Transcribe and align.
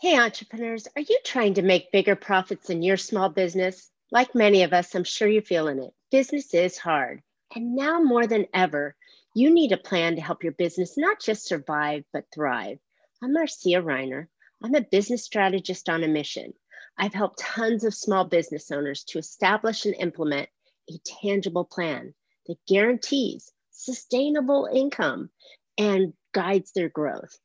Hey, 0.00 0.16
entrepreneurs, 0.16 0.86
are 0.94 1.02
you 1.02 1.18
trying 1.24 1.54
to 1.54 1.62
make 1.62 1.90
bigger 1.90 2.14
profits 2.14 2.70
in 2.70 2.84
your 2.84 2.96
small 2.96 3.30
business? 3.30 3.90
Like 4.12 4.32
many 4.32 4.62
of 4.62 4.72
us, 4.72 4.94
I'm 4.94 5.02
sure 5.02 5.26
you're 5.26 5.42
feeling 5.42 5.80
it. 5.80 5.92
Business 6.12 6.54
is 6.54 6.78
hard. 6.78 7.20
And 7.52 7.74
now 7.74 8.00
more 8.00 8.24
than 8.24 8.46
ever, 8.54 8.94
you 9.34 9.50
need 9.50 9.72
a 9.72 9.76
plan 9.76 10.14
to 10.14 10.22
help 10.22 10.44
your 10.44 10.52
business 10.52 10.96
not 10.96 11.20
just 11.20 11.48
survive, 11.48 12.04
but 12.12 12.26
thrive. 12.32 12.78
I'm 13.24 13.32
Marcia 13.32 13.82
Reiner. 13.82 14.28
I'm 14.62 14.76
a 14.76 14.82
business 14.82 15.24
strategist 15.24 15.88
on 15.88 16.04
a 16.04 16.08
mission. 16.08 16.54
I've 16.96 17.14
helped 17.14 17.40
tons 17.40 17.82
of 17.82 17.92
small 17.92 18.24
business 18.24 18.70
owners 18.70 19.02
to 19.08 19.18
establish 19.18 19.84
and 19.84 19.96
implement 19.96 20.48
a 20.88 20.98
tangible 21.20 21.64
plan 21.64 22.14
that 22.46 22.64
guarantees 22.68 23.50
sustainable 23.72 24.68
income 24.72 25.30
and 25.76 26.12
guides 26.32 26.70
their 26.70 26.88
growth. 26.88 27.36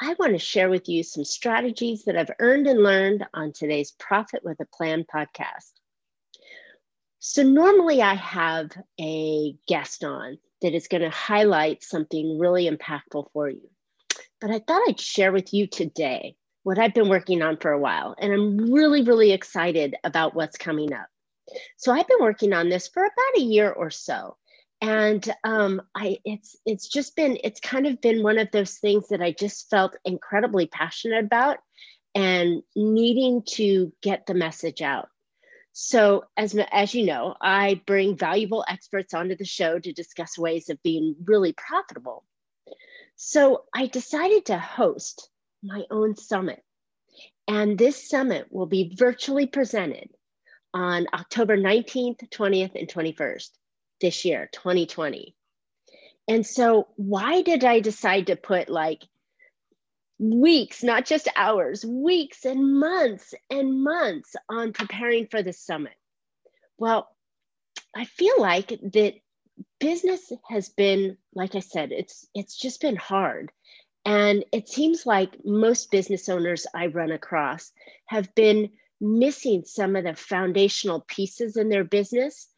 I 0.00 0.14
want 0.18 0.32
to 0.32 0.38
share 0.38 0.70
with 0.70 0.88
you 0.88 1.02
some 1.02 1.24
strategies 1.24 2.04
that 2.04 2.16
I've 2.16 2.30
earned 2.38 2.66
and 2.66 2.82
learned 2.82 3.26
on 3.34 3.52
today's 3.52 3.92
Profit 3.98 4.42
with 4.42 4.58
a 4.60 4.64
Plan 4.64 5.04
podcast. 5.04 5.70
So, 7.18 7.42
normally 7.42 8.00
I 8.00 8.14
have 8.14 8.70
a 8.98 9.54
guest 9.68 10.02
on 10.02 10.38
that 10.62 10.74
is 10.74 10.88
going 10.88 11.02
to 11.02 11.10
highlight 11.10 11.82
something 11.82 12.38
really 12.38 12.70
impactful 12.70 13.26
for 13.32 13.50
you. 13.50 13.68
But 14.40 14.50
I 14.50 14.60
thought 14.60 14.82
I'd 14.88 14.98
share 14.98 15.30
with 15.30 15.52
you 15.52 15.66
today 15.66 16.36
what 16.62 16.78
I've 16.78 16.94
been 16.94 17.10
working 17.10 17.42
on 17.42 17.58
for 17.58 17.70
a 17.70 17.78
while. 17.78 18.14
And 18.18 18.32
I'm 18.32 18.72
really, 18.72 19.02
really 19.02 19.32
excited 19.32 19.94
about 20.04 20.34
what's 20.34 20.56
coming 20.56 20.94
up. 20.94 21.08
So, 21.76 21.92
I've 21.92 22.08
been 22.08 22.22
working 22.22 22.54
on 22.54 22.70
this 22.70 22.88
for 22.88 23.02
about 23.02 23.36
a 23.36 23.42
year 23.42 23.70
or 23.70 23.90
so 23.90 24.38
and 24.82 25.32
um, 25.44 25.80
I 25.94 26.18
it's 26.24 26.56
it's 26.66 26.88
just 26.88 27.14
been 27.14 27.38
it's 27.44 27.60
kind 27.60 27.86
of 27.86 28.00
been 28.00 28.24
one 28.24 28.38
of 28.38 28.50
those 28.50 28.78
things 28.78 29.08
that 29.08 29.22
I 29.22 29.30
just 29.30 29.70
felt 29.70 29.96
incredibly 30.04 30.66
passionate 30.66 31.24
about 31.24 31.58
and 32.16 32.64
needing 32.74 33.42
to 33.52 33.92
get 34.02 34.26
the 34.26 34.34
message 34.34 34.82
out. 34.82 35.08
So 35.72 36.24
as 36.36 36.58
as 36.72 36.94
you 36.94 37.06
know, 37.06 37.36
I 37.40 37.80
bring 37.86 38.16
valuable 38.16 38.64
experts 38.68 39.14
onto 39.14 39.36
the 39.36 39.44
show 39.44 39.78
to 39.78 39.92
discuss 39.92 40.36
ways 40.36 40.68
of 40.68 40.82
being 40.82 41.14
really 41.24 41.52
profitable. 41.52 42.24
So 43.14 43.64
I 43.72 43.86
decided 43.86 44.46
to 44.46 44.58
host 44.58 45.30
my 45.62 45.84
own 45.92 46.16
summit. 46.16 46.60
And 47.46 47.78
this 47.78 48.08
summit 48.08 48.48
will 48.50 48.66
be 48.66 48.96
virtually 48.96 49.46
presented 49.46 50.08
on 50.74 51.06
October 51.12 51.56
19th, 51.56 52.28
20th, 52.30 52.74
and 52.74 52.88
21st 52.88 53.50
this 54.02 54.26
year, 54.26 54.50
2020. 54.52 55.34
And 56.28 56.46
so, 56.46 56.88
why 56.96 57.40
did 57.40 57.64
I 57.64 57.80
decide 57.80 58.26
to 58.26 58.36
put 58.36 58.68
like 58.68 59.02
weeks, 60.18 60.82
not 60.82 61.06
just 61.06 61.28
hours, 61.34 61.84
weeks 61.84 62.44
and 62.44 62.78
months 62.78 63.34
and 63.50 63.82
months 63.82 64.36
on 64.48 64.72
preparing 64.72 65.26
for 65.26 65.42
the 65.42 65.54
summit? 65.54 65.94
Well, 66.78 67.08
I 67.96 68.04
feel 68.04 68.34
like 68.38 68.68
that 68.68 69.14
business 69.80 70.30
has 70.48 70.68
been, 70.68 71.16
like 71.34 71.54
I 71.54 71.60
said, 71.60 71.92
it's 71.92 72.26
it's 72.34 72.56
just 72.56 72.80
been 72.80 72.96
hard. 72.96 73.50
And 74.04 74.44
it 74.52 74.68
seems 74.68 75.06
like 75.06 75.44
most 75.44 75.90
business 75.90 76.28
owners 76.28 76.66
I 76.74 76.86
run 76.86 77.12
across 77.12 77.72
have 78.06 78.34
been 78.34 78.70
missing 79.00 79.64
some 79.64 79.96
of 79.96 80.04
the 80.04 80.14
foundational 80.14 81.04
pieces 81.08 81.56
in 81.56 81.68
their 81.68 81.84
business 81.84 82.48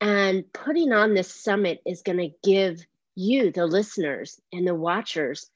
and 0.00 0.50
putting 0.52 0.92
on 0.92 1.14
this 1.14 1.32
summit 1.32 1.80
is 1.86 2.02
going 2.02 2.18
to 2.18 2.30
give 2.42 2.80
you, 3.14 3.52
the 3.52 3.66
listeners 3.66 4.40
and 4.52 4.66
the 4.66 4.74
watchers, 4.74 5.50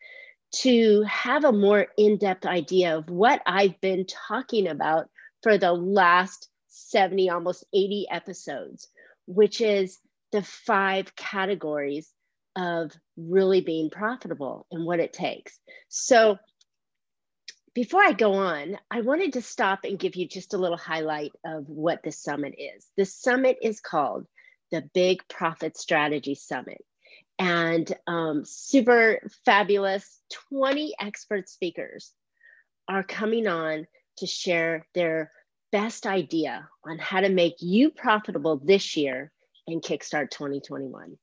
to 0.56 1.03
have 1.03 1.45
a 1.45 1.53
more 1.53 1.86
in 1.97 2.19
depth 2.19 2.47
idea 2.47 2.97
of 2.97 3.09
what 3.09 3.42
I've 3.47 3.81
been 3.81 4.06
talking 4.06 4.69
about 4.69 5.09
for 5.42 5.59
the 5.59 5.73
last 5.73 6.48
70, 6.69 7.31
almost 7.31 7.64
80 7.73 8.06
episodes, 8.11 8.89
which 9.27 9.61
is 9.61 9.98
the 10.33 10.42
five 10.42 11.14
categories 11.17 12.11
of 12.57 12.92
really 13.17 13.61
being 13.61 13.91
profitable 13.91 14.67
and 14.70 14.85
what 14.85 15.01
it 15.01 15.13
takes. 15.13 15.58
So, 15.89 16.39
before 17.74 18.02
I 18.02 18.13
go 18.13 18.35
on, 18.35 18.79
I 18.89 19.01
wanted 19.01 19.33
to 19.33 19.42
stop 19.42 19.80
and 19.83 19.98
give 19.98 20.14
you 20.14 20.29
just 20.29 20.55
a 20.55 20.58
little 20.58 20.77
highlight 20.77 21.33
of 21.45 21.68
what 21.68 22.05
this 22.05 22.23
summit 22.23 22.55
is. 22.57 22.86
The 22.97 23.05
summit 23.05 23.58
is 23.63 23.80
called 23.80 24.27
the 24.74 24.83
Big 24.92 25.23
Profit 25.29 25.79
Strategy 25.79 26.35
Summit. 26.35 26.85
And 27.39 27.95
um, 28.08 28.45
super 28.45 29.20
fabulous 29.45 30.20
20 30.51 30.95
expert 31.01 31.48
speakers 31.48 32.12
are 32.89 33.05
coming 33.05 33.46
on 33.46 33.86
to 34.18 34.27
share 34.27 34.86
their 34.95 35.30
best 35.70 36.07
idea 36.07 36.68
on 36.85 36.98
how 36.98 37.20
to 37.20 37.29
make 37.29 37.55
you 37.61 37.90
profitable 37.90 38.61
this 38.64 38.96
year 38.96 39.30
and 39.68 39.80
kickstart 39.80 40.30
2021. 40.30 41.17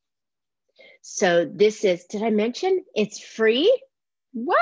So, 1.02 1.46
this 1.46 1.84
is, 1.84 2.06
did 2.06 2.24
I 2.24 2.30
mention 2.30 2.86
it's 2.96 3.20
free? 3.20 3.70
What? 4.34 4.60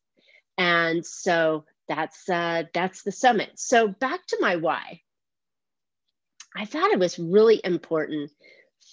And 0.57 1.07
so 1.07 1.65
that's 1.89 2.29
uh, 2.29 2.65
that's 2.75 3.03
the 3.03 3.13
summit. 3.13 3.53
So 3.57 3.89
back 3.89 4.27
to 4.29 4.39
my 4.41 4.57
why. 4.57 5.03
I 6.57 6.65
thought 6.65 6.91
it 6.91 6.99
was 6.99 7.19
really 7.19 7.61
important 7.63 8.31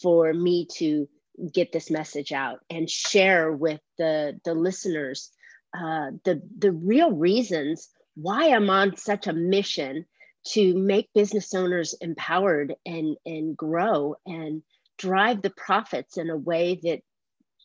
for 0.01 0.31
me 0.31 0.67
to 0.77 1.09
get 1.51 1.71
this 1.71 1.89
message 1.89 2.31
out 2.31 2.59
and 2.69 2.89
share 2.89 3.51
with 3.51 3.81
the 3.97 4.39
the 4.45 4.53
listeners 4.53 5.31
uh, 5.75 6.11
the 6.23 6.41
the 6.57 6.71
real 6.71 7.11
reasons 7.11 7.89
why 8.15 8.49
I'm 8.49 8.69
on 8.69 8.95
such 8.95 9.27
a 9.27 9.33
mission 9.33 10.05
to 10.49 10.75
make 10.75 11.09
business 11.13 11.53
owners 11.53 11.93
empowered 12.01 12.75
and, 12.85 13.17
and 13.25 13.57
grow 13.57 14.15
and 14.25 14.61
drive 14.97 15.41
the 15.41 15.49
profits 15.49 16.17
in 16.17 16.29
a 16.29 16.37
way 16.37 16.79
that 16.83 17.01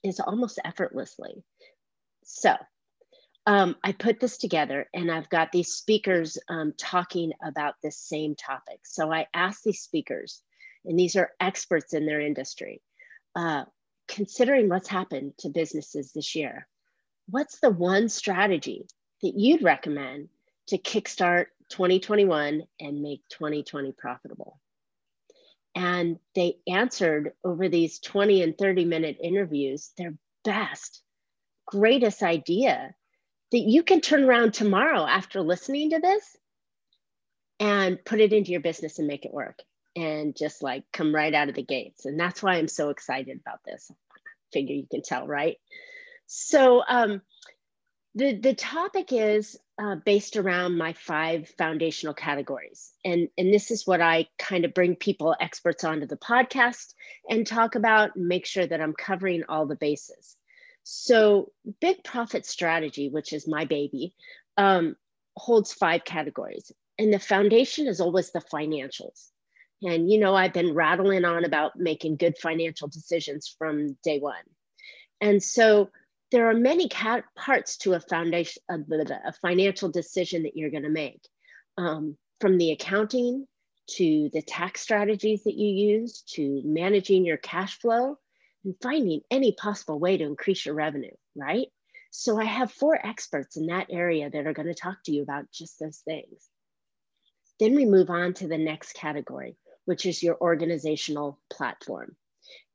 is 0.02 0.18
almost 0.18 0.58
effortlessly. 0.64 1.42
So 2.24 2.54
um, 3.46 3.76
I 3.84 3.92
put 3.92 4.20
this 4.20 4.38
together 4.38 4.88
and 4.94 5.10
I've 5.10 5.28
got 5.28 5.52
these 5.52 5.72
speakers 5.72 6.38
um, 6.48 6.72
talking 6.78 7.32
about 7.44 7.74
this 7.82 7.98
same 7.98 8.34
topic. 8.34 8.80
So 8.84 9.12
I 9.12 9.26
asked 9.34 9.64
these 9.64 9.80
speakers, 9.80 10.42
and 10.84 10.98
these 10.98 11.16
are 11.16 11.32
experts 11.40 11.92
in 11.92 12.06
their 12.06 12.20
industry, 12.20 12.80
uh, 13.36 13.64
considering 14.08 14.68
what's 14.68 14.88
happened 14.88 15.34
to 15.38 15.48
businesses 15.48 16.12
this 16.12 16.34
year, 16.34 16.66
what's 17.28 17.60
the 17.60 17.70
one 17.70 18.08
strategy 18.08 18.86
that 19.22 19.34
you'd 19.36 19.62
recommend 19.62 20.28
to 20.68 20.78
kickstart 20.78 21.46
2021 21.70 22.62
and 22.80 23.02
make 23.02 23.22
2020 23.30 23.92
profitable. 23.92 24.58
And 25.74 26.18
they 26.34 26.56
answered 26.66 27.32
over 27.44 27.68
these 27.68 28.00
20 28.00 28.42
and 28.42 28.58
30 28.58 28.84
minute 28.84 29.18
interviews 29.22 29.92
their 29.96 30.14
best, 30.44 31.02
greatest 31.66 32.22
idea 32.22 32.94
that 33.52 33.58
you 33.58 33.82
can 33.82 34.00
turn 34.00 34.24
around 34.24 34.52
tomorrow 34.52 35.04
after 35.06 35.40
listening 35.40 35.90
to 35.90 36.00
this 36.00 36.36
and 37.58 38.04
put 38.04 38.20
it 38.20 38.32
into 38.32 38.50
your 38.50 38.60
business 38.60 38.98
and 38.98 39.06
make 39.06 39.24
it 39.24 39.32
work 39.32 39.60
and 39.96 40.36
just 40.36 40.62
like 40.62 40.84
come 40.92 41.14
right 41.14 41.34
out 41.34 41.48
of 41.48 41.54
the 41.54 41.62
gates. 41.62 42.04
And 42.04 42.18
that's 42.18 42.42
why 42.42 42.54
I'm 42.54 42.68
so 42.68 42.90
excited 42.90 43.40
about 43.40 43.60
this. 43.64 43.90
Figure 44.52 44.74
you 44.74 44.86
can 44.90 45.02
tell, 45.02 45.26
right? 45.26 45.56
So, 46.26 46.82
um, 46.86 47.22
the, 48.14 48.34
the 48.34 48.54
topic 48.54 49.12
is 49.12 49.56
uh, 49.80 49.96
based 50.04 50.36
around 50.36 50.76
my 50.76 50.92
five 50.92 51.48
foundational 51.56 52.12
categories. 52.12 52.92
And, 53.02 53.28
and 53.38 53.52
this 53.52 53.70
is 53.70 53.86
what 53.86 54.02
I 54.02 54.28
kind 54.38 54.66
of 54.66 54.74
bring 54.74 54.94
people, 54.94 55.34
experts 55.40 55.84
onto 55.84 56.06
the 56.06 56.18
podcast 56.18 56.92
and 57.30 57.46
talk 57.46 57.76
about 57.76 58.14
and 58.14 58.28
make 58.28 58.44
sure 58.44 58.66
that 58.66 58.80
I'm 58.80 58.92
covering 58.92 59.44
all 59.48 59.64
the 59.66 59.76
bases. 59.76 60.36
So, 60.82 61.52
Big 61.80 62.04
Profit 62.04 62.44
Strategy, 62.44 63.08
which 63.08 63.32
is 63.32 63.48
my 63.48 63.64
baby, 63.64 64.14
um, 64.58 64.96
holds 65.36 65.72
five 65.72 66.04
categories. 66.04 66.70
And 66.98 67.12
the 67.12 67.18
foundation 67.18 67.86
is 67.86 68.00
always 68.00 68.32
the 68.32 68.40
financials. 68.40 69.28
And, 69.82 70.10
you 70.10 70.18
know, 70.18 70.34
I've 70.34 70.52
been 70.52 70.74
rattling 70.74 71.24
on 71.24 71.44
about 71.46 71.78
making 71.78 72.16
good 72.16 72.36
financial 72.36 72.88
decisions 72.88 73.54
from 73.58 73.96
day 74.02 74.18
one. 74.18 74.44
And 75.22 75.42
so, 75.42 75.90
there 76.30 76.48
are 76.48 76.54
many 76.54 76.88
cat- 76.88 77.24
parts 77.36 77.76
to 77.78 77.94
a 77.94 78.00
foundation, 78.00 78.62
a, 78.70 78.78
a 79.26 79.32
financial 79.42 79.88
decision 79.88 80.44
that 80.44 80.56
you're 80.56 80.70
going 80.70 80.84
to 80.84 80.88
make, 80.88 81.20
um, 81.76 82.16
from 82.40 82.58
the 82.58 82.70
accounting 82.72 83.46
to 83.96 84.30
the 84.32 84.42
tax 84.42 84.80
strategies 84.80 85.44
that 85.44 85.56
you 85.56 85.68
use 85.68 86.22
to 86.34 86.62
managing 86.64 87.24
your 87.24 87.36
cash 87.36 87.78
flow 87.80 88.16
and 88.64 88.74
finding 88.82 89.20
any 89.30 89.52
possible 89.52 89.98
way 89.98 90.16
to 90.16 90.24
increase 90.24 90.64
your 90.64 90.74
revenue, 90.74 91.10
right? 91.34 91.66
So 92.10 92.40
I 92.40 92.44
have 92.44 92.72
four 92.72 92.94
experts 92.94 93.56
in 93.56 93.66
that 93.66 93.88
area 93.90 94.30
that 94.30 94.46
are 94.46 94.52
going 94.52 94.68
to 94.68 94.74
talk 94.74 94.98
to 95.04 95.12
you 95.12 95.22
about 95.22 95.50
just 95.52 95.78
those 95.78 95.98
things. 95.98 96.48
Then 97.58 97.74
we 97.74 97.84
move 97.84 98.10
on 98.10 98.34
to 98.34 98.48
the 98.48 98.58
next 98.58 98.94
category, 98.94 99.56
which 99.84 100.06
is 100.06 100.22
your 100.22 100.36
organizational 100.40 101.40
platform. 101.50 102.16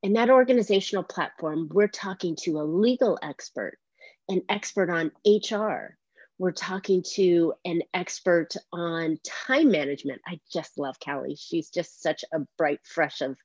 And 0.06 0.14
that 0.14 0.30
organizational 0.30 1.02
platform, 1.02 1.68
we're 1.72 1.88
talking 1.88 2.36
to 2.42 2.60
a 2.60 2.62
legal 2.62 3.18
expert, 3.22 3.76
an 4.28 4.42
expert 4.48 4.88
on 4.88 5.10
HR. 5.26 5.98
We're 6.38 6.52
talking 6.52 7.02
to 7.14 7.54
an 7.64 7.82
expert 7.92 8.54
on 8.72 9.18
time 9.24 9.72
management. 9.72 10.22
I 10.24 10.38
just 10.48 10.78
love 10.78 11.00
Callie. 11.04 11.34
She's 11.34 11.70
just 11.70 12.04
such 12.04 12.24
a 12.32 12.38
bright, 12.56 12.78
fresh 12.84 13.20
of 13.20 13.36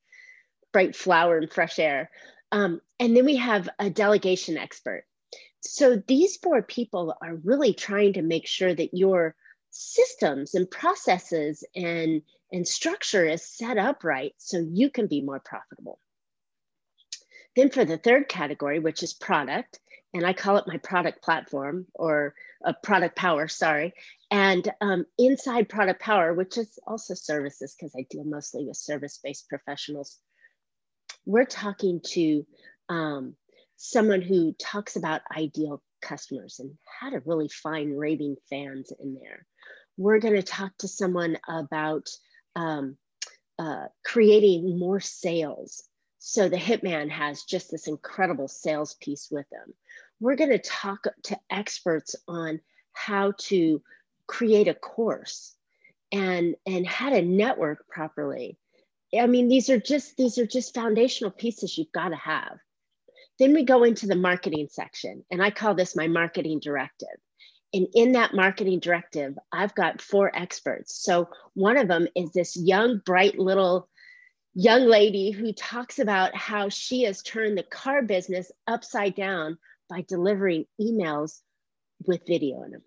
bright 0.71 0.95
flower 0.95 1.39
and 1.39 1.51
fresh 1.51 1.79
air. 1.79 2.11
Um, 2.51 2.79
and 2.99 3.17
then 3.17 3.25
we 3.25 3.37
have 3.37 3.67
a 3.79 3.89
delegation 3.89 4.55
expert. 4.55 5.05
So 5.61 5.95
these 5.95 6.37
four 6.37 6.61
people 6.61 7.15
are 7.23 7.37
really 7.43 7.73
trying 7.73 8.13
to 8.13 8.21
make 8.21 8.45
sure 8.45 8.75
that 8.75 8.93
your 8.93 9.33
systems 9.71 10.53
and 10.53 10.69
processes 10.69 11.63
and, 11.75 12.21
and 12.51 12.67
structure 12.67 13.25
is 13.25 13.43
set 13.43 13.79
up 13.79 14.03
right 14.03 14.35
so 14.37 14.63
you 14.71 14.91
can 14.91 15.07
be 15.07 15.21
more 15.21 15.39
profitable. 15.39 15.97
Then 17.55 17.69
for 17.69 17.85
the 17.85 17.97
third 17.97 18.29
category, 18.29 18.79
which 18.79 19.03
is 19.03 19.13
product, 19.13 19.79
and 20.13 20.25
I 20.25 20.33
call 20.33 20.57
it 20.57 20.67
my 20.67 20.77
product 20.77 21.23
platform 21.23 21.85
or 21.93 22.33
a 22.63 22.73
product 22.73 23.15
power, 23.15 23.47
sorry. 23.47 23.93
And 24.29 24.69
um, 24.81 25.05
inside 25.17 25.69
product 25.69 26.01
power, 26.01 26.33
which 26.33 26.57
is 26.57 26.79
also 26.85 27.13
services, 27.13 27.75
because 27.75 27.93
I 27.97 28.05
deal 28.09 28.23
mostly 28.23 28.65
with 28.65 28.77
service-based 28.77 29.47
professionals, 29.49 30.17
we're 31.25 31.45
talking 31.45 32.01
to 32.13 32.45
um, 32.89 33.35
someone 33.77 34.21
who 34.21 34.53
talks 34.53 34.95
about 34.95 35.21
ideal 35.35 35.81
customers 36.01 36.59
and 36.59 36.77
how 36.99 37.09
to 37.09 37.21
really 37.25 37.49
find 37.49 37.97
raving 37.97 38.35
fans 38.49 38.91
in 38.99 39.15
there. 39.15 39.45
We're 39.97 40.19
going 40.19 40.35
to 40.35 40.43
talk 40.43 40.71
to 40.79 40.87
someone 40.87 41.37
about 41.47 42.09
um, 42.55 42.97
uh, 43.59 43.85
creating 44.03 44.79
more 44.79 44.99
sales. 44.99 45.83
So 46.23 46.47
the 46.47 46.55
hitman 46.55 47.09
has 47.09 47.45
just 47.45 47.71
this 47.71 47.87
incredible 47.87 48.47
sales 48.47 48.93
piece 49.01 49.29
with 49.31 49.49
them. 49.49 49.73
We're 50.19 50.35
going 50.35 50.51
to 50.51 50.59
talk 50.59 51.07
to 51.23 51.39
experts 51.49 52.15
on 52.27 52.61
how 52.93 53.33
to 53.49 53.81
create 54.27 54.67
a 54.67 54.75
course 54.75 55.55
and 56.11 56.55
and 56.67 56.85
how 56.85 57.09
to 57.09 57.23
network 57.23 57.87
properly. 57.87 58.59
I 59.19 59.25
mean, 59.25 59.47
these 59.47 59.71
are 59.71 59.79
just 59.79 60.15
these 60.15 60.37
are 60.37 60.45
just 60.45 60.75
foundational 60.75 61.31
pieces 61.31 61.75
you've 61.75 61.91
got 61.91 62.09
to 62.09 62.17
have. 62.17 62.59
Then 63.39 63.55
we 63.55 63.65
go 63.65 63.83
into 63.83 64.05
the 64.05 64.15
marketing 64.15 64.67
section, 64.69 65.25
and 65.31 65.41
I 65.41 65.49
call 65.49 65.73
this 65.73 65.95
my 65.95 66.07
marketing 66.07 66.59
directive. 66.59 67.17
And 67.73 67.87
in 67.95 68.11
that 68.11 68.35
marketing 68.35 68.79
directive, 68.79 69.39
I've 69.51 69.73
got 69.73 70.03
four 70.03 70.31
experts. 70.35 71.03
So 71.03 71.29
one 71.55 71.77
of 71.77 71.87
them 71.87 72.07
is 72.15 72.31
this 72.31 72.55
young, 72.55 73.01
bright 73.03 73.39
little 73.39 73.89
young 74.53 74.85
lady 74.85 75.31
who 75.31 75.53
talks 75.53 75.99
about 75.99 76.35
how 76.35 76.69
she 76.69 77.03
has 77.03 77.21
turned 77.21 77.57
the 77.57 77.63
car 77.63 78.01
business 78.01 78.51
upside 78.67 79.15
down 79.15 79.57
by 79.89 80.03
delivering 80.07 80.65
emails 80.79 81.39
with 82.05 82.25
video 82.27 82.63
in 82.63 82.71
them. 82.71 82.81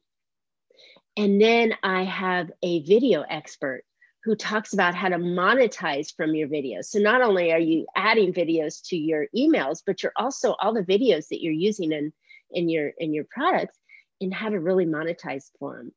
And 1.17 1.41
then 1.41 1.75
I 1.83 2.05
have 2.05 2.51
a 2.63 2.83
video 2.83 3.23
expert 3.23 3.85
who 4.25 4.35
talks 4.35 4.73
about 4.73 4.95
how 4.95 5.11
to 5.11 5.17
monetize 5.17 6.15
from 6.15 6.35
your 6.35 6.49
videos. 6.49 6.87
So 6.87 6.99
not 6.99 7.23
only 7.23 7.53
are 7.53 7.59
you 7.59 7.87
adding 7.95 8.33
videos 8.33 8.83
to 8.89 8.97
your 8.97 9.27
emails, 9.37 9.83
but 9.87 10.03
you're 10.03 10.13
also 10.17 10.55
all 10.59 10.73
the 10.73 10.83
videos 10.83 11.29
that 11.29 11.43
you're 11.43 11.53
using 11.53 11.93
in, 11.93 12.13
in 12.51 12.69
your 12.69 12.89
in 12.99 13.13
your 13.13 13.25
products 13.31 13.79
and 14.21 14.33
how 14.33 14.49
to 14.49 14.59
really 14.59 14.87
monetize 14.87 15.51
for 15.59 15.77
them. 15.77 15.93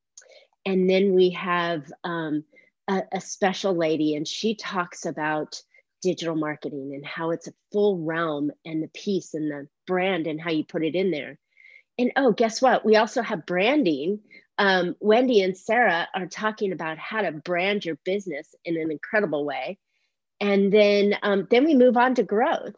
And 0.66 0.90
then 0.90 1.14
we 1.14 1.30
have 1.32 1.90
um, 2.04 2.44
a, 2.88 3.04
a 3.14 3.22
special 3.22 3.76
lady, 3.76 4.16
and 4.16 4.28
she 4.28 4.56
talks 4.56 5.06
about 5.06 5.62
digital 6.02 6.36
marketing 6.36 6.94
and 6.94 7.06
how 7.06 7.32
it's 7.32 7.48
a 7.48 7.54
full 7.72 8.00
realm 8.00 8.52
and 8.66 8.84
the 8.84 8.90
piece 8.90 9.34
and 9.34 9.50
the 9.50 9.68
brand 9.86 10.28
and 10.28 10.40
how 10.40 10.52
you 10.52 10.64
put 10.64 10.86
it 10.86 10.96
in 10.96 11.12
there. 11.12 11.40
And 11.98 12.12
oh, 12.16 12.32
guess 12.32 12.62
what? 12.62 12.86
We 12.86 12.96
also 12.96 13.22
have 13.22 13.46
branding. 13.46 14.20
Um, 14.60 14.96
Wendy 15.00 15.42
and 15.42 15.58
Sarah 15.58 16.08
are 16.14 16.28
talking 16.28 16.72
about 16.72 16.98
how 16.98 17.22
to 17.22 17.32
brand 17.32 17.86
your 17.86 17.98
business 18.06 18.54
in 18.66 18.78
an 18.78 18.92
incredible 18.92 19.46
way. 19.46 19.80
And 20.40 20.72
then, 20.72 21.16
um, 21.24 21.48
then 21.50 21.66
we 21.66 21.74
move 21.74 21.98
on 21.98 22.16
to 22.16 22.24
growth. 22.24 22.76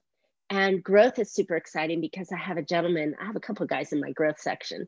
And 0.49 0.83
growth 0.83 1.19
is 1.19 1.31
super 1.31 1.55
exciting 1.55 2.01
because 2.01 2.31
I 2.31 2.37
have 2.37 2.57
a 2.57 2.63
gentleman, 2.63 3.15
I 3.21 3.25
have 3.25 3.35
a 3.35 3.41
couple 3.41 3.63
of 3.63 3.69
guys 3.69 3.91
in 3.91 3.99
my 3.99 4.11
growth 4.11 4.39
section. 4.39 4.87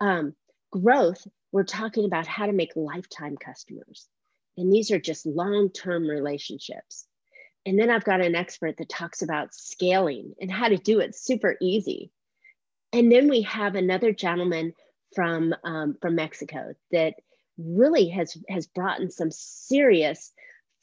Um, 0.00 0.34
growth, 0.70 1.24
we're 1.52 1.64
talking 1.64 2.06
about 2.06 2.26
how 2.26 2.46
to 2.46 2.52
make 2.52 2.72
lifetime 2.74 3.36
customers. 3.36 4.08
And 4.56 4.72
these 4.72 4.90
are 4.90 4.98
just 4.98 5.26
long 5.26 5.70
term 5.70 6.08
relationships. 6.08 7.06
And 7.64 7.78
then 7.78 7.90
I've 7.90 8.04
got 8.04 8.20
an 8.20 8.36
expert 8.36 8.76
that 8.76 8.88
talks 8.88 9.22
about 9.22 9.54
scaling 9.54 10.34
and 10.40 10.50
how 10.50 10.68
to 10.68 10.76
do 10.76 11.00
it 11.00 11.16
super 11.16 11.56
easy. 11.60 12.12
And 12.92 13.10
then 13.10 13.28
we 13.28 13.42
have 13.42 13.74
another 13.74 14.12
gentleman 14.12 14.72
from 15.14 15.54
um, 15.64 15.96
from 16.00 16.14
Mexico 16.14 16.74
that 16.92 17.14
really 17.58 18.08
has 18.08 18.36
has 18.48 18.66
brought 18.66 19.00
in 19.00 19.10
some 19.10 19.30
serious 19.30 20.32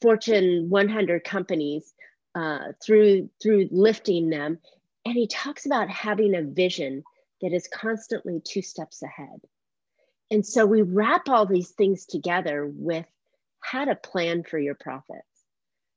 Fortune 0.02 0.70
100 0.70 1.24
companies 1.24 1.94
uh, 2.36 2.74
through 2.86 3.30
through 3.42 3.70
lifting 3.72 4.30
them, 4.30 4.60
and 5.06 5.16
he 5.16 5.28
talks 5.28 5.66
about 5.66 5.90
having 5.90 6.36
a 6.36 6.42
vision 6.42 7.04
that 7.42 7.54
is 7.54 7.68
constantly 7.68 8.42
two 8.44 8.62
steps 8.62 9.02
ahead. 9.02 9.40
And 10.32 10.46
so 10.46 10.66
we 10.66 10.82
wrap 10.82 11.30
all 11.30 11.46
these 11.46 11.72
things 11.72 12.06
together 12.06 12.66
with 12.66 13.06
how 13.64 13.86
to 13.86 13.96
plan 13.96 14.44
for 14.44 14.60
your 14.60 14.76
profits. 14.76 15.28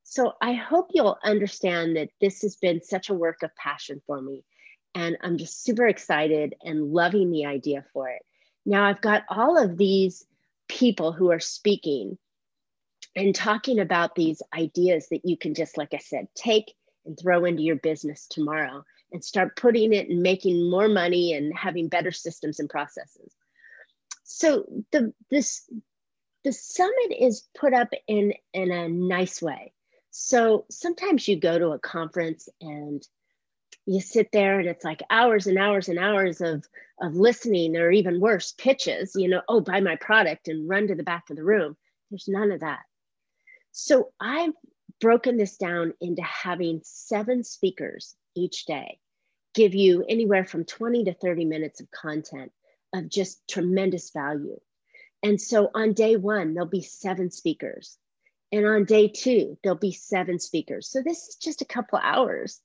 So 0.04 0.32
I 0.40 0.52
hope 0.52 0.90
you'll 0.94 1.18
understand 1.24 1.96
that 1.96 2.10
this 2.20 2.42
has 2.42 2.56
been 2.56 2.82
such 2.82 3.10
a 3.10 3.14
work 3.14 3.42
of 3.42 3.54
passion 3.56 4.00
for 4.06 4.20
me 4.20 4.44
and 4.94 5.18
I'm 5.20 5.36
just 5.36 5.62
super 5.62 5.86
excited 5.86 6.54
and 6.62 6.92
loving 6.92 7.30
the 7.30 7.44
idea 7.44 7.84
for 7.92 8.08
it. 8.08 8.22
Now 8.64 8.84
I've 8.84 9.02
got 9.02 9.24
all 9.28 9.62
of 9.62 9.76
these 9.76 10.24
people 10.68 11.12
who 11.12 11.30
are 11.32 11.40
speaking 11.40 12.16
and 13.14 13.34
talking 13.34 13.78
about 13.78 14.14
these 14.14 14.42
ideas 14.54 15.08
that 15.10 15.24
you 15.24 15.36
can 15.36 15.54
just, 15.54 15.76
like 15.76 15.92
I 15.92 15.98
said, 15.98 16.28
take 16.34 16.74
and 17.04 17.18
throw 17.18 17.44
into 17.44 17.62
your 17.62 17.76
business 17.76 18.26
tomorrow 18.26 18.84
and 19.12 19.22
start 19.22 19.56
putting 19.56 19.92
it 19.92 20.08
and 20.08 20.22
making 20.22 20.70
more 20.70 20.88
money 20.88 21.34
and 21.34 21.56
having 21.56 21.88
better 21.88 22.10
systems 22.10 22.58
and 22.58 22.68
processes. 22.68 23.34
So 24.24 24.64
the 24.92 25.12
this 25.30 25.68
the 26.46 26.52
summit 26.52 27.12
is 27.18 27.42
put 27.58 27.74
up 27.74 27.88
in 28.06 28.32
in 28.54 28.70
a 28.70 28.88
nice 28.88 29.42
way. 29.42 29.72
So 30.12 30.64
sometimes 30.70 31.26
you 31.26 31.40
go 31.40 31.58
to 31.58 31.70
a 31.70 31.80
conference 31.80 32.48
and 32.60 33.02
you 33.84 34.00
sit 34.00 34.28
there 34.32 34.60
and 34.60 34.68
it's 34.68 34.84
like 34.84 35.02
hours 35.10 35.48
and 35.48 35.58
hours 35.58 35.88
and 35.88 35.98
hours 35.98 36.40
of 36.40 36.64
of 37.00 37.16
listening 37.16 37.76
or 37.76 37.90
even 37.90 38.20
worse 38.20 38.52
pitches 38.56 39.12
you 39.16 39.28
know 39.28 39.42
oh 39.48 39.60
buy 39.60 39.80
my 39.80 39.96
product 39.96 40.46
and 40.46 40.68
run 40.68 40.86
to 40.86 40.94
the 40.94 41.02
back 41.02 41.30
of 41.30 41.36
the 41.36 41.42
room. 41.42 41.76
There's 42.10 42.28
none 42.28 42.52
of 42.52 42.60
that. 42.60 42.84
So 43.72 44.12
i've 44.20 44.54
broken 45.00 45.36
this 45.36 45.56
down 45.56 45.94
into 46.00 46.22
having 46.22 46.80
seven 46.84 47.42
speakers 47.42 48.14
each 48.36 48.66
day 48.66 49.00
give 49.52 49.74
you 49.74 50.04
anywhere 50.08 50.44
from 50.44 50.64
20 50.64 51.04
to 51.04 51.12
30 51.12 51.44
minutes 51.44 51.80
of 51.80 51.90
content 51.90 52.52
of 52.94 53.08
just 53.08 53.42
tremendous 53.48 54.10
value 54.10 54.60
and 55.22 55.40
so 55.40 55.70
on 55.74 55.92
day 55.92 56.16
one 56.16 56.54
there'll 56.54 56.68
be 56.68 56.82
seven 56.82 57.30
speakers 57.30 57.98
and 58.52 58.66
on 58.66 58.84
day 58.84 59.08
two 59.08 59.56
there'll 59.62 59.78
be 59.78 59.92
seven 59.92 60.38
speakers 60.38 60.88
so 60.88 61.02
this 61.02 61.28
is 61.28 61.36
just 61.36 61.62
a 61.62 61.66
couple 61.66 61.98
hours 62.02 62.60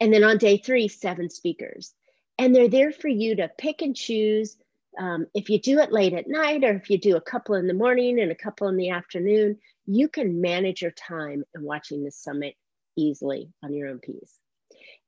and 0.00 0.12
then 0.12 0.24
on 0.24 0.38
day 0.38 0.58
three, 0.58 0.88
seven 0.88 1.30
speakers. 1.30 1.94
And 2.38 2.54
they're 2.54 2.68
there 2.68 2.92
for 2.92 3.08
you 3.08 3.36
to 3.36 3.50
pick 3.58 3.82
and 3.82 3.94
choose. 3.94 4.56
Um, 4.98 5.26
if 5.34 5.48
you 5.48 5.60
do 5.60 5.78
it 5.78 5.92
late 5.92 6.12
at 6.12 6.28
night, 6.28 6.64
or 6.64 6.74
if 6.74 6.90
you 6.90 6.98
do 6.98 7.16
a 7.16 7.20
couple 7.20 7.54
in 7.54 7.66
the 7.66 7.74
morning 7.74 8.20
and 8.20 8.30
a 8.30 8.36
couple 8.36 8.68
in 8.68 8.76
the 8.76 8.90
afternoon, 8.90 9.58
you 9.86 10.08
can 10.08 10.40
manage 10.40 10.82
your 10.82 10.90
time 10.90 11.44
in 11.54 11.62
watching 11.62 12.04
the 12.04 12.10
summit 12.10 12.54
easily 12.96 13.52
on 13.62 13.72
your 13.74 13.88
own 13.88 13.98
piece. 13.98 14.38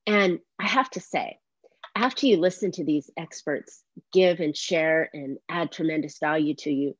And 0.07 0.39
I 0.59 0.67
have 0.67 0.91
to 0.91 1.01
say, 1.01 1.39
after 1.95 2.27
you 2.27 2.37
listen 2.39 2.73
to 2.73 2.85
these 2.85 3.11
experts 3.17 3.83
give 4.13 4.41
and 4.41 4.57
share 4.57 5.09
and 5.13 5.39
add 5.49 5.71
tremendous 5.71 6.19
value 6.19 6.55
to 6.57 6.71
you, 6.73 6.97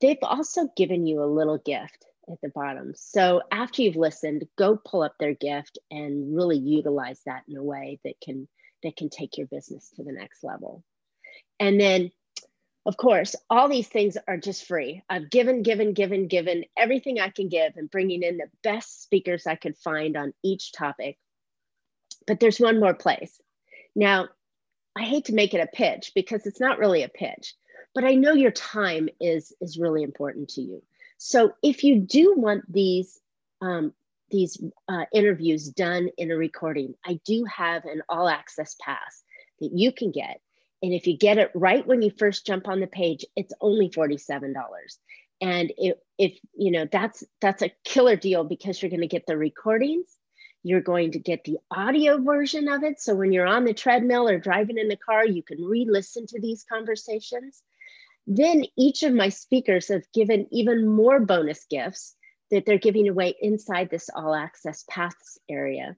they've 0.00 0.18
also 0.22 0.68
given 0.76 1.06
you 1.06 1.22
a 1.22 1.26
little 1.26 1.58
gift 1.58 2.04
at 2.30 2.40
the 2.42 2.50
bottom. 2.50 2.92
So 2.96 3.42
after 3.50 3.82
you've 3.82 3.96
listened, 3.96 4.44
go 4.56 4.76
pull 4.76 5.02
up 5.02 5.14
their 5.18 5.34
gift 5.34 5.78
and 5.90 6.36
really 6.36 6.58
utilize 6.58 7.20
that 7.26 7.42
in 7.48 7.56
a 7.56 7.62
way 7.62 8.00
that 8.04 8.14
can 8.22 8.48
that 8.82 8.96
can 8.96 9.08
take 9.08 9.38
your 9.38 9.46
business 9.46 9.90
to 9.96 10.02
the 10.02 10.12
next 10.12 10.42
level. 10.42 10.82
And 11.60 11.80
then 11.80 12.10
of 12.84 12.96
course, 12.96 13.36
all 13.48 13.68
these 13.68 13.86
things 13.86 14.16
are 14.26 14.36
just 14.36 14.66
free. 14.66 15.02
I've 15.08 15.30
given, 15.30 15.62
given, 15.62 15.92
given, 15.92 16.26
given 16.26 16.64
everything 16.76 17.20
I 17.20 17.30
can 17.30 17.48
give 17.48 17.76
and 17.76 17.88
bringing 17.88 18.24
in 18.24 18.38
the 18.38 18.48
best 18.64 19.04
speakers 19.04 19.46
I 19.46 19.54
could 19.54 19.76
find 19.76 20.16
on 20.16 20.34
each 20.42 20.72
topic. 20.72 21.16
But 22.26 22.40
there's 22.40 22.58
one 22.58 22.80
more 22.80 22.94
place. 22.94 23.40
Now, 23.94 24.28
I 24.96 25.04
hate 25.04 25.26
to 25.26 25.34
make 25.34 25.54
it 25.54 25.60
a 25.60 25.76
pitch 25.76 26.12
because 26.14 26.46
it's 26.46 26.60
not 26.60 26.78
really 26.78 27.02
a 27.02 27.08
pitch, 27.08 27.54
but 27.94 28.04
I 28.04 28.14
know 28.14 28.32
your 28.32 28.50
time 28.50 29.08
is 29.20 29.52
is 29.60 29.78
really 29.78 30.02
important 30.02 30.50
to 30.50 30.62
you. 30.62 30.82
So 31.18 31.52
if 31.62 31.84
you 31.84 32.00
do 32.00 32.34
want 32.36 32.70
these 32.70 33.20
um, 33.60 33.92
these 34.30 34.62
uh, 34.88 35.04
interviews 35.12 35.68
done 35.68 36.08
in 36.18 36.30
a 36.30 36.36
recording, 36.36 36.94
I 37.04 37.20
do 37.24 37.44
have 37.44 37.84
an 37.84 38.02
all 38.08 38.28
access 38.28 38.76
pass 38.80 39.22
that 39.60 39.70
you 39.72 39.92
can 39.92 40.10
get. 40.10 40.40
And 40.82 40.92
if 40.92 41.06
you 41.06 41.16
get 41.16 41.38
it 41.38 41.52
right 41.54 41.86
when 41.86 42.02
you 42.02 42.10
first 42.10 42.46
jump 42.46 42.66
on 42.66 42.80
the 42.80 42.86
page, 42.88 43.24
it's 43.36 43.54
only 43.60 43.88
$47. 43.88 44.52
And 45.40 45.72
if, 45.76 45.96
if 46.18 46.38
you 46.56 46.70
know, 46.72 46.88
that's 46.90 47.22
that's 47.40 47.62
a 47.62 47.72
killer 47.84 48.16
deal 48.16 48.42
because 48.44 48.80
you're 48.80 48.90
going 48.90 49.00
to 49.00 49.06
get 49.06 49.26
the 49.26 49.36
recordings, 49.36 50.06
you're 50.62 50.80
going 50.80 51.12
to 51.12 51.18
get 51.18 51.44
the 51.44 51.58
audio 51.70 52.18
version 52.22 52.68
of 52.68 52.82
it. 52.84 53.00
So 53.00 53.14
when 53.14 53.32
you're 53.32 53.46
on 53.46 53.64
the 53.64 53.74
treadmill 53.74 54.28
or 54.28 54.38
driving 54.38 54.78
in 54.78 54.88
the 54.88 54.96
car, 54.96 55.26
you 55.26 55.42
can 55.42 55.62
re-listen 55.64 56.26
to 56.28 56.40
these 56.40 56.64
conversations. 56.64 57.62
Then 58.26 58.64
each 58.76 59.02
of 59.02 59.12
my 59.12 59.30
speakers 59.30 59.88
have 59.88 60.04
given 60.12 60.46
even 60.52 60.86
more 60.86 61.20
bonus 61.20 61.64
gifts 61.68 62.14
that 62.50 62.64
they're 62.66 62.78
giving 62.78 63.08
away 63.08 63.34
inside 63.40 63.90
this 63.90 64.08
all 64.14 64.34
access 64.34 64.84
paths 64.88 65.38
area. 65.48 65.96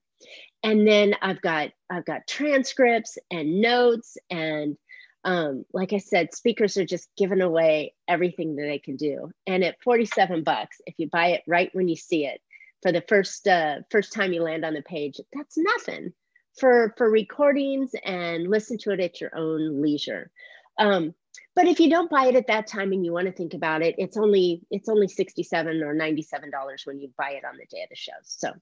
And 0.63 0.89
then 0.89 1.15
I've 1.21 1.43
got 1.43 1.71
I've 1.91 2.07
got 2.07 2.27
transcripts 2.27 3.19
and 3.31 3.61
notes 3.61 4.17
and 4.31 4.79
um, 5.25 5.65
like 5.73 5.95
I 5.95 5.99
said, 5.99 6.35
speakers 6.35 6.77
are 6.77 6.85
just 6.85 7.09
giving 7.17 7.41
away 7.41 7.95
everything 8.07 8.57
that 8.57 8.63
they 8.63 8.79
can 8.79 8.97
do. 8.97 9.31
And 9.47 9.65
at 9.65 9.83
47 9.83 10.45
bucks, 10.45 10.83
if 10.87 10.95
you 10.99 11.09
buy 11.09 11.29
it 11.29 11.43
right 11.47 11.71
when 11.73 11.89
you 11.89 11.97
see 11.97 12.27
it 12.27 12.43
for 12.85 12.93
the 12.93 13.05
first 13.09 13.49
uh, 13.49 13.77
first 13.91 14.13
time 14.13 14.35
you 14.35 14.43
land 14.43 14.63
on 14.63 14.75
the 14.75 14.83
page, 14.83 15.19
that's 15.33 15.57
nothing 15.57 16.13
for 16.61 16.95
for 16.99 17.11
recordings 17.11 17.93
and 18.05 18.47
listen 18.47 18.77
to 18.77 18.91
it 18.91 19.01
at 19.01 19.23
your 19.23 19.35
own 19.35 19.81
leisure. 19.81 20.31
Um, 20.79 21.15
but 21.57 21.67
if 21.67 21.81
you 21.81 21.89
don't 21.89 22.11
buy 22.11 22.27
it 22.27 22.37
at 22.37 22.49
that 22.49 22.67
time 22.67 22.93
and 22.93 23.03
you 23.03 23.11
want 23.11 23.27
to 23.27 23.33
think 23.33 23.55
about 23.55 23.81
it, 23.81 23.95
it's 23.97 24.19
only 24.19 24.61
it's 24.71 24.91
only 24.91 25.09
67 25.09 25.83
or 25.83 25.95
97 25.95 26.51
dollars 26.51 26.83
when 26.85 27.01
you 27.01 27.11
buy 27.17 27.31
it 27.31 27.45
on 27.47 27.57
the 27.57 27.65
day 27.75 27.83
of 27.83 27.89
the 27.89 27.97
show. 27.97 28.13
So 28.23 28.53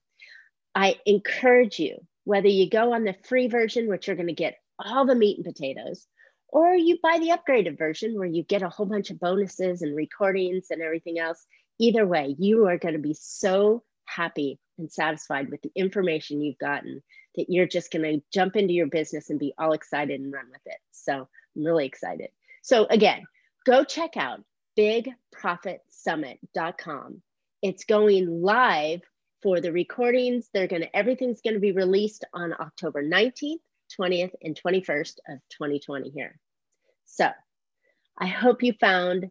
I 0.73 0.95
encourage 1.05 1.77
you, 1.77 1.97
whether 2.23 2.47
you 2.47 2.69
go 2.69 2.93
on 2.93 3.03
the 3.03 3.15
free 3.25 3.47
version, 3.47 3.89
which 3.89 4.07
you're 4.07 4.15
going 4.15 4.27
to 4.27 4.33
get 4.33 4.55
all 4.79 5.05
the 5.05 5.15
meat 5.15 5.35
and 5.35 5.45
potatoes, 5.45 6.07
or 6.47 6.73
you 6.73 6.97
buy 7.03 7.19
the 7.19 7.37
upgraded 7.37 7.77
version 7.77 8.17
where 8.17 8.25
you 8.25 8.43
get 8.43 8.61
a 8.61 8.69
whole 8.69 8.85
bunch 8.85 9.09
of 9.09 9.19
bonuses 9.19 9.81
and 9.81 9.93
recordings 9.97 10.67
and 10.69 10.81
everything 10.81 11.19
else. 11.19 11.45
Either 11.77 12.07
way, 12.07 12.37
you 12.39 12.67
are 12.67 12.77
going 12.77 12.93
to 12.93 13.01
be 13.01 13.15
so 13.19 13.83
happy 14.13 14.59
and 14.77 14.91
satisfied 14.91 15.49
with 15.49 15.61
the 15.61 15.71
information 15.75 16.41
you've 16.41 16.57
gotten 16.57 17.01
that 17.35 17.49
you're 17.49 17.67
just 17.67 17.91
going 17.91 18.03
to 18.03 18.21
jump 18.31 18.55
into 18.55 18.73
your 18.73 18.87
business 18.87 19.29
and 19.29 19.37
be 19.39 19.53
all 19.57 19.73
excited 19.73 20.21
and 20.21 20.31
run 20.31 20.45
with 20.51 20.61
it. 20.65 20.77
So 20.91 21.27
I'm 21.55 21.63
really 21.63 21.85
excited. 21.85 22.29
So 22.61 22.85
again, 22.89 23.23
go 23.65 23.83
check 23.83 24.15
out 24.17 24.41
bigprofitsummit.com. 24.77 27.21
It's 27.61 27.83
going 27.85 28.41
live 28.41 29.01
for 29.41 29.61
the 29.61 29.71
recordings. 29.71 30.49
They're 30.53 30.67
going 30.67 30.83
to, 30.83 30.95
everything's 30.95 31.41
going 31.41 31.55
to 31.55 31.59
be 31.59 31.71
released 31.71 32.23
on 32.33 32.53
October 32.59 33.03
19th, 33.03 33.57
20th, 33.99 34.33
and 34.41 34.55
21st 34.65 35.15
of 35.29 35.39
2020 35.51 36.09
here. 36.09 36.39
So 37.05 37.29
I 38.17 38.27
hope 38.27 38.63
you 38.63 38.73
found, 38.79 39.29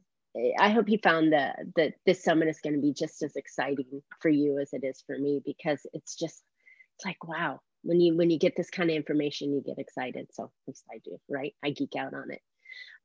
I 0.59 0.71
hope 0.71 0.89
you 0.89 0.99
found 1.03 1.33
that 1.33 1.59
that 1.77 1.95
this 2.07 2.25
summit 2.25 2.49
is 2.49 2.61
going 2.63 2.75
to 2.75 2.81
be 2.81 2.93
just 2.93 3.23
as 3.23 3.37
exciting 3.37 4.03
for 4.21 4.31
you 4.31 4.59
as 4.59 4.73
it 4.73 4.85
is 4.85 5.03
for 5.07 5.19
me 5.19 5.43
because 5.45 5.81
it's 5.93 6.17
just, 6.17 6.43
it's 6.97 7.05
like, 7.05 7.23
wow, 7.27 7.61
when 7.83 8.01
you 8.01 8.17
when 8.17 8.31
you 8.31 8.39
get 8.39 8.57
this 8.57 8.71
kind 8.71 8.91
of 8.91 8.97
information, 8.97 9.53
you 9.53 9.61
get 9.61 9.79
excited. 9.79 10.29
So 10.33 10.45
at 10.45 10.51
least 10.67 10.85
I 10.91 10.99
do, 11.05 11.19
right? 11.29 11.55
I 11.63 11.71
geek 11.71 11.97
out 11.99 12.15
on 12.15 12.31
it. 12.31 12.41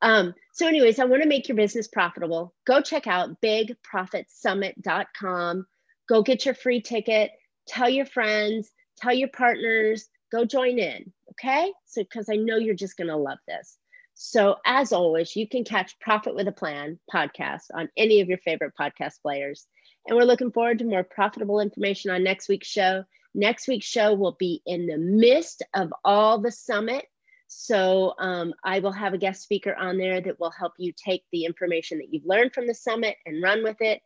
Um, 0.01 0.33
so, 0.53 0.67
anyways, 0.67 0.99
I 0.99 1.05
want 1.05 1.23
to 1.23 1.29
make 1.29 1.47
your 1.47 1.57
business 1.57 1.87
profitable. 1.87 2.53
Go 2.65 2.81
check 2.81 3.07
out 3.07 3.41
bigprofitsummit.com. 3.41 5.65
Go 6.07 6.21
get 6.21 6.45
your 6.45 6.53
free 6.53 6.81
ticket. 6.81 7.31
Tell 7.67 7.89
your 7.89 8.05
friends, 8.05 8.69
tell 8.97 9.13
your 9.13 9.29
partners, 9.29 10.07
go 10.31 10.45
join 10.45 10.77
in. 10.79 11.11
Okay. 11.31 11.73
So, 11.85 12.03
because 12.03 12.29
I 12.31 12.35
know 12.37 12.55
you're 12.57 12.75
just 12.75 12.95
going 12.97 13.09
to 13.09 13.17
love 13.17 13.39
this. 13.47 13.77
So, 14.19 14.55
as 14.65 14.91
always, 14.91 15.35
you 15.35 15.47
can 15.47 15.63
catch 15.63 15.99
Profit 15.99 16.35
with 16.35 16.47
a 16.47 16.51
Plan 16.51 16.99
podcast 17.13 17.65
on 17.73 17.89
any 17.95 18.21
of 18.21 18.29
your 18.29 18.39
favorite 18.39 18.73
podcast 18.79 19.21
players. 19.21 19.67
And 20.07 20.17
we're 20.17 20.23
looking 20.23 20.51
forward 20.51 20.79
to 20.79 20.85
more 20.85 21.03
profitable 21.03 21.59
information 21.59 22.11
on 22.11 22.23
next 22.23 22.49
week's 22.49 22.67
show. 22.67 23.03
Next 23.35 23.67
week's 23.67 23.85
show 23.85 24.13
will 24.13 24.35
be 24.39 24.61
in 24.65 24.87
the 24.87 24.97
midst 24.97 25.61
of 25.75 25.93
all 26.03 26.39
the 26.39 26.51
summit 26.51 27.05
so 27.47 28.13
um, 28.19 28.53
I 28.63 28.77
will 28.79 28.91
have 28.91 29.13
a 29.13 29.17
guest 29.17 29.41
speaker 29.41 29.75
on 29.75 29.97
there 29.97 30.21
that 30.21 30.39
will 30.39 30.51
help 30.51 30.73
you 30.77 30.93
take 30.93 31.23
the 31.31 31.45
information 31.45 31.97
that 31.99 32.13
you've 32.13 32.25
learned 32.25 32.53
from 32.53 32.67
the 32.67 32.75
summit 32.75 33.15
and 33.25 33.41
run 33.41 33.63
with 33.63 33.81
it. 33.81 34.01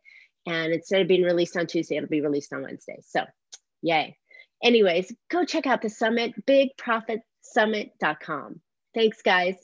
And 0.46 0.72
instead 0.72 1.02
of 1.02 1.08
being 1.08 1.24
released 1.24 1.56
on 1.56 1.66
Tuesday, 1.66 1.96
it'll 1.96 2.08
be 2.08 2.20
released 2.20 2.52
on 2.52 2.62
Wednesday. 2.62 3.00
So 3.04 3.24
yay. 3.82 4.16
Anyways, 4.62 5.12
go 5.28 5.44
check 5.44 5.66
out 5.66 5.82
the 5.82 5.90
summit, 5.90 6.34
bigprofitsummit.com. 6.46 8.60
Thanks, 8.94 9.22
guys. 9.22 9.56